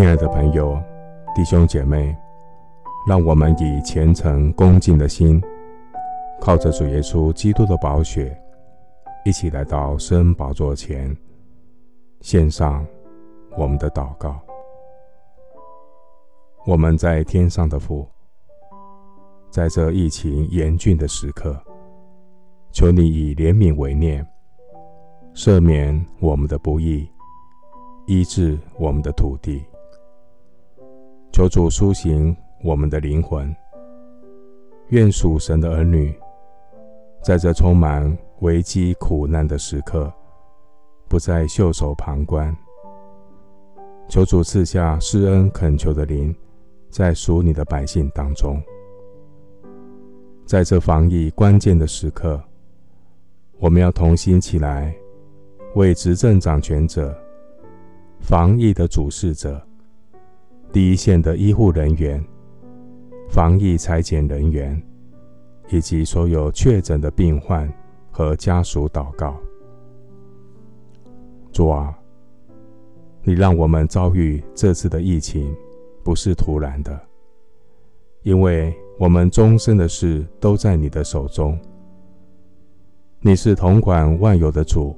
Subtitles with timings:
[0.00, 0.82] 亲爱的朋友、
[1.34, 2.16] 弟兄姐妹，
[3.06, 5.38] 让我们以虔诚恭敬的心，
[6.40, 8.34] 靠着主耶稣基督的宝血，
[9.26, 11.14] 一起来到施恩宝座前，
[12.22, 12.82] 献上
[13.58, 14.40] 我们的祷告。
[16.64, 18.08] 我们在天上的父，
[19.50, 21.54] 在这疫情严峻的时刻，
[22.72, 24.26] 求你以怜悯为念，
[25.34, 27.06] 赦免我们的不义，
[28.06, 29.62] 医治我们的土地。
[31.32, 33.54] 求主苏醒我们的灵魂，
[34.88, 36.12] 愿属神的儿女，
[37.22, 40.12] 在这充满危机苦难的时刻，
[41.08, 42.54] 不再袖手旁观。
[44.08, 46.34] 求主赐下施恩恳求的灵，
[46.90, 48.60] 在属你的百姓当中，
[50.44, 52.42] 在这防疫关键的时刻，
[53.60, 54.92] 我们要同心起来，
[55.76, 57.16] 为执政掌权者、
[58.20, 59.64] 防疫的主事者。
[60.72, 62.24] 第一线的医护人员、
[63.28, 64.80] 防疫采检人员，
[65.68, 67.68] 以及所有确诊的病患
[68.12, 69.36] 和家属祷告。
[71.50, 71.92] 主啊，
[73.24, 75.52] 你让我们遭遇这次的疫情，
[76.04, 76.98] 不是突然的，
[78.22, 81.58] 因为我们终身的事都在你的手中。
[83.18, 84.96] 你是统管万有的主，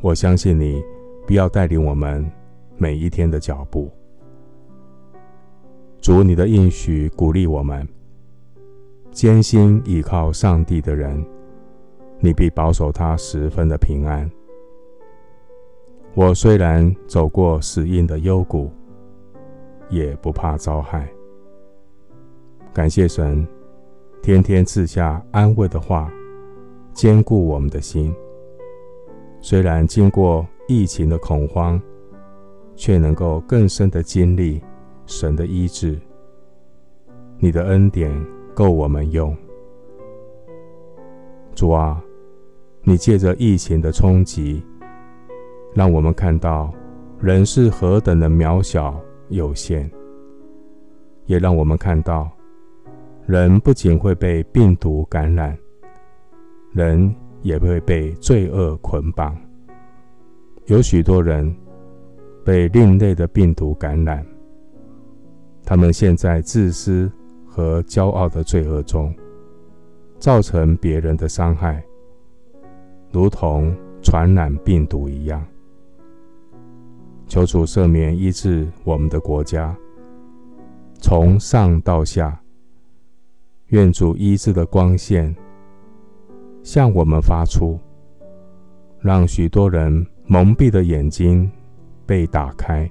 [0.00, 0.82] 我相信你
[1.26, 2.26] 必要带领我们
[2.78, 3.90] 每一天的脚步。
[6.00, 7.86] 主，你的应许鼓励我们，
[9.10, 11.22] 艰辛倚靠上帝的人，
[12.20, 14.28] 你必保守他十分的平安。
[16.14, 18.70] 我虽然走过死荫的幽谷，
[19.90, 21.06] 也不怕遭害。
[22.72, 23.46] 感谢神，
[24.22, 26.10] 天天赐下安慰的话，
[26.94, 28.14] 坚固我们的心。
[29.42, 31.80] 虽然经过疫情的恐慌，
[32.74, 34.62] 却能够更深的经历。
[35.10, 35.98] 神的医治，
[37.40, 38.10] 你的恩典
[38.54, 39.36] 够我们用。
[41.52, 42.00] 主啊，
[42.84, 44.62] 你借着疫情的冲击，
[45.74, 46.72] 让我们看到
[47.20, 48.98] 人是何等的渺小
[49.30, 49.90] 有限，
[51.26, 52.30] 也让我们看到
[53.26, 55.58] 人不仅会被病毒感染，
[56.72, 57.12] 人
[57.42, 59.36] 也会被罪恶捆绑。
[60.66, 61.52] 有许多人
[62.44, 64.24] 被另类的病毒感染。
[65.64, 67.10] 他们陷在自私
[67.46, 69.14] 和骄傲的罪恶中，
[70.18, 71.82] 造成别人的伤害，
[73.12, 75.44] 如同传染病毒一样。
[77.26, 79.76] 求主赦免医治我们的国家，
[81.00, 82.40] 从上到下，
[83.66, 85.34] 愿主医治的光线
[86.64, 87.78] 向我们发出，
[88.98, 91.48] 让许多人蒙蔽的眼睛
[92.04, 92.90] 被打开。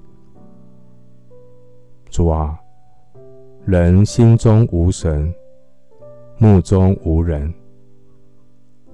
[2.09, 2.59] 主啊。
[3.65, 5.33] 人心中无神，
[6.37, 7.53] 目中无人。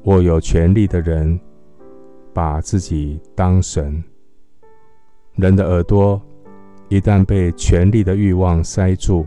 [0.04, 1.40] 握有权力的人
[2.34, 4.04] 把自己当神。
[5.36, 6.22] 人的耳朵
[6.90, 9.26] 一旦被权力的欲望塞住，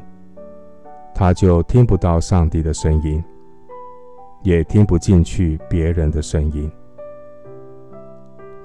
[1.15, 3.22] 他就听不到上帝的声音，
[4.43, 6.70] 也听不进去别人的声音。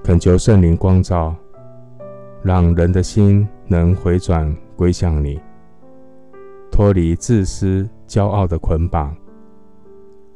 [0.04, 1.34] 恳求圣灵光照，
[2.44, 5.40] 让人的心能回转归向你。
[6.72, 9.16] 脱离自私、骄傲的捆绑，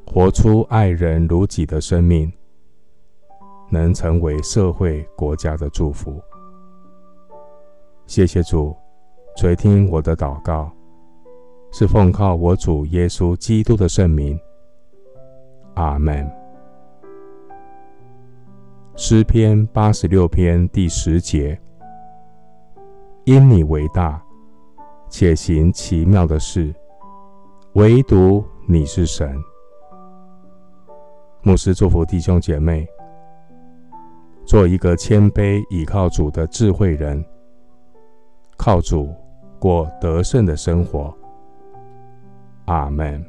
[0.06, 2.32] 活出爱人如己的生命，
[3.70, 6.22] 能成为社会国家的祝福。
[8.06, 8.74] 谢谢主
[9.36, 10.72] 垂听我的祷告，
[11.72, 14.40] 是奉靠我主耶稣基督的圣名。
[15.74, 16.26] 阿门。
[18.96, 21.60] 诗篇八十六篇第十节：
[23.28, 24.24] 因你为大。
[25.10, 26.74] 且行奇妙的事，
[27.74, 29.38] 唯独你是神。
[31.42, 32.88] 牧师祝福弟兄姐妹，
[34.46, 37.24] 做一个谦卑倚靠主的智慧人，
[38.58, 39.14] 靠主
[39.60, 41.14] 过得胜的生活。
[42.66, 43.26] 阿门。